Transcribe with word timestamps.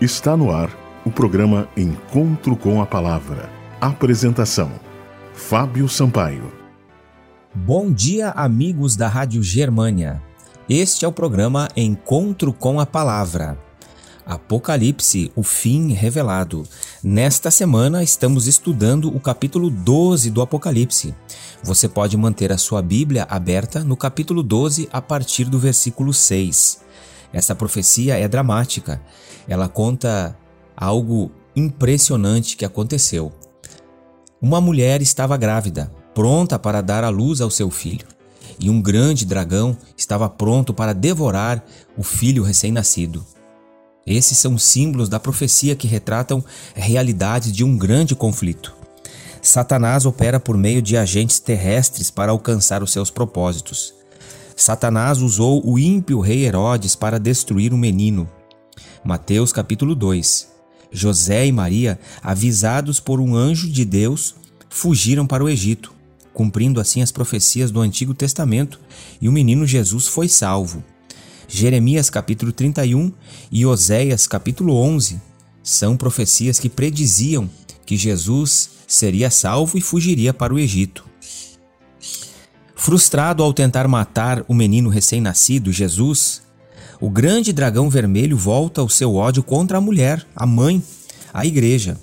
Está 0.00 0.34
no 0.34 0.50
ar 0.50 0.74
o 1.04 1.10
programa 1.10 1.68
Encontro 1.76 2.56
com 2.56 2.80
a 2.80 2.86
Palavra. 2.86 3.50
Apresentação: 3.78 4.72
Fábio 5.34 5.90
Sampaio. 5.90 6.50
Bom 7.54 7.92
dia, 7.92 8.30
amigos 8.30 8.96
da 8.96 9.08
Rádio 9.08 9.42
Germânia. 9.42 10.22
Este 10.66 11.04
é 11.04 11.08
o 11.08 11.12
programa 11.12 11.68
Encontro 11.76 12.50
com 12.50 12.80
a 12.80 12.86
Palavra. 12.86 13.58
Apocalipse, 14.24 15.30
o 15.36 15.42
fim 15.42 15.92
revelado. 15.92 16.66
Nesta 17.04 17.50
semana 17.50 18.02
estamos 18.02 18.46
estudando 18.46 19.14
o 19.14 19.20
capítulo 19.20 19.68
12 19.68 20.30
do 20.30 20.40
Apocalipse. 20.40 21.14
Você 21.62 21.90
pode 21.90 22.16
manter 22.16 22.50
a 22.50 22.56
sua 22.56 22.80
Bíblia 22.80 23.26
aberta 23.28 23.84
no 23.84 23.98
capítulo 23.98 24.42
12 24.42 24.88
a 24.90 25.02
partir 25.02 25.44
do 25.44 25.58
versículo 25.58 26.14
6. 26.14 26.88
Essa 27.32 27.54
profecia 27.54 28.18
é 28.18 28.26
dramática. 28.26 29.00
Ela 29.48 29.68
conta 29.68 30.36
algo 30.76 31.30
impressionante 31.54 32.56
que 32.56 32.64
aconteceu. 32.64 33.32
Uma 34.40 34.60
mulher 34.60 35.02
estava 35.02 35.36
grávida, 35.36 35.92
pronta 36.14 36.58
para 36.58 36.80
dar 36.80 37.04
à 37.04 37.08
luz 37.08 37.40
ao 37.40 37.50
seu 37.50 37.70
filho, 37.70 38.06
e 38.58 38.70
um 38.70 38.80
grande 38.80 39.24
dragão 39.24 39.76
estava 39.96 40.28
pronto 40.28 40.72
para 40.72 40.94
devorar 40.94 41.64
o 41.96 42.02
filho 42.02 42.42
recém-nascido. 42.42 43.24
Esses 44.06 44.38
são 44.38 44.56
símbolos 44.56 45.08
da 45.08 45.20
profecia 45.20 45.76
que 45.76 45.86
retratam 45.86 46.42
a 46.74 46.80
realidade 46.80 47.52
de 47.52 47.62
um 47.62 47.76
grande 47.76 48.14
conflito. 48.14 48.74
Satanás 49.42 50.04
opera 50.04 50.40
por 50.40 50.56
meio 50.56 50.82
de 50.82 50.96
agentes 50.96 51.38
terrestres 51.38 52.10
para 52.10 52.32
alcançar 52.32 52.82
os 52.82 52.92
seus 52.92 53.10
propósitos. 53.10 53.99
Satanás 54.60 55.22
usou 55.22 55.66
o 55.66 55.78
ímpio 55.78 56.20
rei 56.20 56.44
Herodes 56.44 56.94
para 56.94 57.18
destruir 57.18 57.72
o 57.72 57.78
menino. 57.78 58.28
Mateus 59.02 59.54
capítulo 59.54 59.94
2. 59.94 60.48
José 60.92 61.46
e 61.46 61.50
Maria, 61.50 61.98
avisados 62.22 63.00
por 63.00 63.22
um 63.22 63.34
anjo 63.34 63.70
de 63.70 63.86
Deus, 63.86 64.34
fugiram 64.68 65.26
para 65.26 65.42
o 65.42 65.48
Egito, 65.48 65.94
cumprindo 66.34 66.78
assim 66.78 67.00
as 67.00 67.10
profecias 67.10 67.70
do 67.70 67.80
Antigo 67.80 68.12
Testamento, 68.12 68.78
e 69.18 69.30
o 69.30 69.32
menino 69.32 69.66
Jesus 69.66 70.06
foi 70.06 70.28
salvo. 70.28 70.84
Jeremias 71.48 72.10
capítulo 72.10 72.52
31 72.52 73.14
e 73.50 73.64
Oséias 73.64 74.26
capítulo 74.26 74.76
11 74.76 75.22
são 75.62 75.96
profecias 75.96 76.58
que 76.58 76.68
prediziam 76.68 77.48
que 77.86 77.96
Jesus 77.96 78.68
seria 78.86 79.30
salvo 79.30 79.78
e 79.78 79.80
fugiria 79.80 80.34
para 80.34 80.52
o 80.52 80.58
Egito. 80.58 81.09
Frustrado 82.82 83.42
ao 83.42 83.52
tentar 83.52 83.86
matar 83.86 84.42
o 84.48 84.54
menino 84.54 84.88
recém-nascido, 84.88 85.70
Jesus, 85.70 86.40
o 86.98 87.10
grande 87.10 87.52
dragão 87.52 87.90
vermelho 87.90 88.38
volta 88.38 88.82
o 88.82 88.88
seu 88.88 89.16
ódio 89.16 89.42
contra 89.42 89.76
a 89.76 89.80
mulher, 89.82 90.26
a 90.34 90.46
mãe, 90.46 90.82
a 91.30 91.44
igreja. 91.44 91.98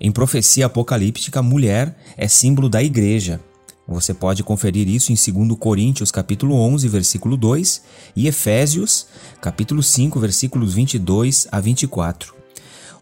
Em 0.00 0.12
profecia 0.12 0.66
apocalíptica, 0.66 1.40
a 1.40 1.42
mulher 1.42 1.98
é 2.16 2.28
símbolo 2.28 2.68
da 2.68 2.80
igreja. 2.80 3.40
Você 3.88 4.14
pode 4.14 4.44
conferir 4.44 4.88
isso 4.88 5.10
em 5.10 5.16
2 5.16 5.58
Coríntios 5.58 6.12
capítulo 6.12 6.54
11, 6.60 6.86
versículo 6.86 7.36
2 7.36 7.82
e 8.14 8.28
Efésios 8.28 9.08
capítulo 9.40 9.82
5, 9.82 10.20
versículos 10.20 10.74
22 10.74 11.48
a 11.50 11.58
24. 11.58 12.32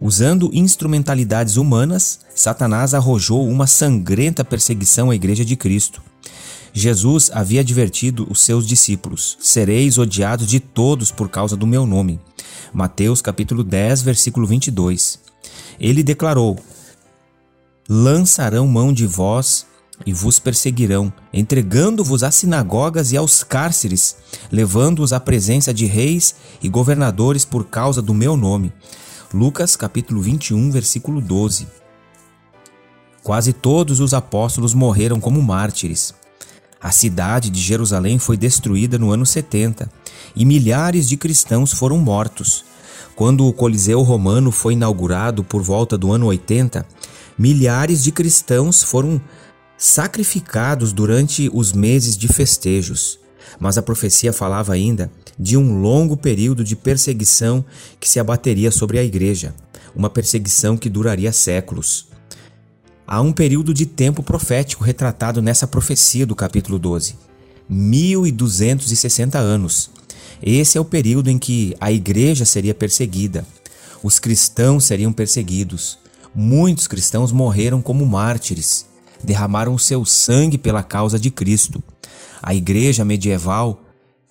Usando 0.00 0.48
instrumentalidades 0.50 1.58
humanas, 1.58 2.20
Satanás 2.34 2.94
arrojou 2.94 3.46
uma 3.46 3.66
sangrenta 3.66 4.42
perseguição 4.42 5.10
à 5.10 5.14
igreja 5.14 5.44
de 5.44 5.56
Cristo. 5.56 6.02
Jesus 6.72 7.30
havia 7.34 7.60
advertido 7.60 8.26
os 8.30 8.40
seus 8.40 8.66
discípulos: 8.66 9.36
Sereis 9.40 9.98
odiados 9.98 10.46
de 10.46 10.58
todos 10.58 11.10
por 11.12 11.28
causa 11.28 11.56
do 11.56 11.66
meu 11.66 11.86
nome. 11.86 12.18
Mateus 12.72 13.20
capítulo 13.20 13.62
10, 13.62 14.02
versículo 14.02 14.46
22. 14.46 15.20
Ele 15.78 16.02
declarou: 16.02 16.58
Lançarão 17.88 18.66
mão 18.66 18.92
de 18.92 19.06
vós 19.06 19.66
e 20.06 20.12
vos 20.12 20.38
perseguirão, 20.38 21.12
entregando-vos 21.32 22.22
às 22.22 22.34
sinagogas 22.36 23.12
e 23.12 23.16
aos 23.16 23.44
cárceres, 23.44 24.16
levando-os 24.50 25.12
à 25.12 25.20
presença 25.20 25.72
de 25.74 25.84
reis 25.84 26.34
e 26.62 26.68
governadores 26.68 27.44
por 27.44 27.66
causa 27.66 28.00
do 28.00 28.14
meu 28.14 28.36
nome. 28.36 28.72
Lucas 29.32 29.76
capítulo 29.76 30.22
21, 30.22 30.70
versículo 30.70 31.20
12. 31.20 31.66
Quase 33.22 33.52
todos 33.52 34.00
os 34.00 34.12
apóstolos 34.14 34.74
morreram 34.74 35.20
como 35.20 35.40
mártires. 35.40 36.14
A 36.82 36.90
cidade 36.90 37.48
de 37.48 37.60
Jerusalém 37.60 38.18
foi 38.18 38.36
destruída 38.36 38.98
no 38.98 39.12
ano 39.12 39.24
70 39.24 39.88
e 40.34 40.44
milhares 40.44 41.08
de 41.08 41.16
cristãos 41.16 41.72
foram 41.72 41.96
mortos. 41.96 42.64
Quando 43.14 43.46
o 43.46 43.52
Coliseu 43.52 44.02
Romano 44.02 44.50
foi 44.50 44.72
inaugurado 44.72 45.44
por 45.44 45.62
volta 45.62 45.96
do 45.96 46.10
ano 46.10 46.26
80, 46.26 46.84
milhares 47.38 48.02
de 48.02 48.10
cristãos 48.10 48.82
foram 48.82 49.20
sacrificados 49.76 50.92
durante 50.92 51.48
os 51.52 51.72
meses 51.72 52.16
de 52.16 52.26
festejos. 52.26 53.18
Mas 53.60 53.78
a 53.78 53.82
profecia 53.82 54.32
falava 54.32 54.72
ainda 54.72 55.10
de 55.38 55.56
um 55.56 55.80
longo 55.80 56.16
período 56.16 56.64
de 56.64 56.74
perseguição 56.74 57.64
que 58.00 58.08
se 58.08 58.18
abateria 58.18 58.72
sobre 58.72 58.98
a 58.98 59.04
igreja, 59.04 59.54
uma 59.94 60.10
perseguição 60.10 60.76
que 60.76 60.88
duraria 60.88 61.32
séculos. 61.32 62.11
Há 63.12 63.20
um 63.20 63.30
período 63.30 63.74
de 63.74 63.84
tempo 63.84 64.22
profético 64.22 64.82
retratado 64.82 65.42
nessa 65.42 65.66
profecia 65.66 66.24
do 66.24 66.34
capítulo 66.34 66.78
12. 66.78 67.14
1260 67.68 69.38
anos. 69.38 69.90
Esse 70.42 70.78
é 70.78 70.80
o 70.80 70.84
período 70.86 71.28
em 71.28 71.38
que 71.38 71.76
a 71.78 71.92
igreja 71.92 72.46
seria 72.46 72.72
perseguida. 72.72 73.46
Os 74.02 74.18
cristãos 74.18 74.84
seriam 74.84 75.12
perseguidos. 75.12 75.98
Muitos 76.34 76.86
cristãos 76.86 77.32
morreram 77.32 77.82
como 77.82 78.06
mártires, 78.06 78.86
derramaram 79.22 79.76
seu 79.76 80.06
sangue 80.06 80.56
pela 80.56 80.82
causa 80.82 81.18
de 81.18 81.30
Cristo. 81.30 81.82
A 82.42 82.54
igreja 82.54 83.04
medieval 83.04 83.82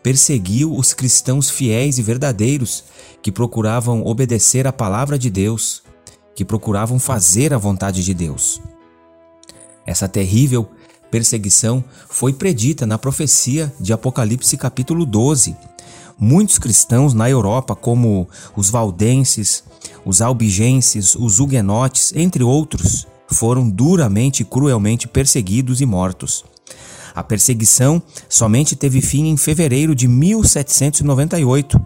perseguiu 0.01 0.75
os 0.75 0.91
cristãos 0.91 1.51
fiéis 1.51 1.99
e 1.99 2.01
verdadeiros 2.01 2.83
que 3.21 3.31
procuravam 3.31 4.03
obedecer 4.03 4.65
à 4.65 4.73
palavra 4.73 5.19
de 5.19 5.29
Deus, 5.29 5.83
que 6.35 6.43
procuravam 6.43 6.97
fazer 6.97 7.53
a 7.53 7.59
vontade 7.59 8.03
de 8.03 8.15
Deus. 8.15 8.59
Essa 9.85 10.07
terrível 10.07 10.69
perseguição 11.09 11.83
foi 12.09 12.31
predita 12.31 12.85
na 12.85 12.97
profecia 12.97 13.71
de 13.79 13.91
Apocalipse 13.91 14.55
capítulo 14.55 15.05
12. 15.05 15.55
Muitos 16.17 16.59
cristãos 16.59 17.13
na 17.13 17.29
Europa, 17.29 17.75
como 17.75 18.29
os 18.55 18.69
valdenses, 18.69 19.63
os 20.05 20.21
albigenses, 20.21 21.15
os 21.15 21.39
huguenotes, 21.39 22.13
entre 22.15 22.43
outros, 22.43 23.07
foram 23.27 23.69
duramente 23.69 24.41
e 24.41 24.45
cruelmente 24.45 25.07
perseguidos 25.07 25.81
e 25.81 25.85
mortos. 25.85 26.45
A 27.21 27.23
perseguição 27.23 28.01
somente 28.27 28.75
teve 28.75 28.99
fim 28.99 29.27
em 29.27 29.37
fevereiro 29.37 29.93
de 29.93 30.07
1798, 30.07 31.79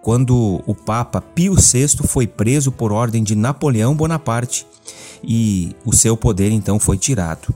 quando 0.00 0.62
o 0.66 0.74
Papa 0.74 1.20
Pio 1.20 1.54
VI 1.54 1.88
foi 2.06 2.26
preso 2.26 2.72
por 2.72 2.90
ordem 2.90 3.22
de 3.22 3.36
Napoleão 3.36 3.94
Bonaparte 3.94 4.66
e 5.22 5.76
o 5.84 5.94
seu 5.94 6.16
poder 6.16 6.50
então 6.50 6.78
foi 6.78 6.96
tirado. 6.96 7.54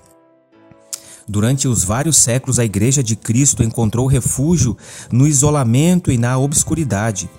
Durante 1.26 1.66
os 1.66 1.82
vários 1.84 2.18
séculos, 2.18 2.58
a 2.58 2.66
Igreja 2.66 3.02
de 3.02 3.16
Cristo 3.16 3.62
encontrou 3.62 4.06
refúgio 4.06 4.76
no 5.10 5.26
isolamento 5.26 6.12
e 6.12 6.18
na 6.18 6.36
obscuridade. 6.36 7.30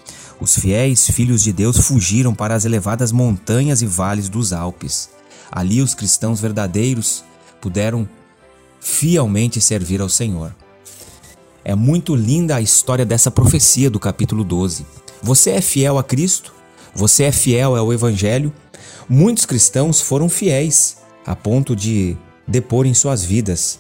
Os 0.42 0.56
fiéis 0.56 1.08
filhos 1.08 1.44
de 1.44 1.54
Deus 1.54 1.78
fugiram 1.78 2.34
para 2.34 2.56
as 2.56 2.66
elevadas 2.66 3.12
montanhas 3.12 3.84
e 3.84 3.86
vales 3.86 4.28
dos 4.28 4.54
Alpes. 4.54 5.12
Ali, 5.52 5.84
os 5.84 5.94
cristãos 5.94 6.42
verdadeiros 6.42 7.24
puderam 7.62 8.10
fielmente 8.84 9.62
servir 9.62 10.02
ao 10.02 10.10
Senhor. 10.10 10.54
É 11.64 11.74
muito 11.74 12.14
linda 12.14 12.58
a 12.58 12.62
história 12.62 13.06
dessa 13.06 13.32
profecia 13.32 13.90
do 13.90 13.98
capítulo 13.98 14.44
12. 14.44 14.86
Você 15.22 15.52
é 15.52 15.62
fiel 15.62 15.98
a 15.98 16.04
Cristo? 16.04 16.54
Você 16.94 17.24
é 17.24 17.32
fiel 17.32 17.78
ao 17.78 17.94
Evangelho? 17.94 18.54
Muitos 19.08 19.46
cristãos 19.46 20.02
foram 20.02 20.28
fiéis 20.28 20.98
a 21.26 21.34
ponto 21.34 21.76
de 21.76 22.18
depor 22.46 22.86
em 22.86 22.94
suas 22.94 23.24
vidas. 23.24 23.80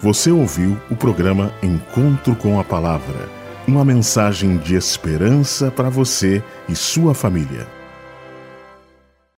Você 0.00 0.30
ouviu 0.30 0.78
o 0.90 0.96
programa 0.96 1.52
Encontro 1.62 2.34
com 2.36 2.58
a 2.60 2.64
Palavra 2.64 3.38
uma 3.68 3.84
mensagem 3.84 4.56
de 4.56 4.74
esperança 4.74 5.70
para 5.70 5.90
você 5.90 6.42
e 6.68 6.74
sua 6.74 7.12
família. 7.12 7.77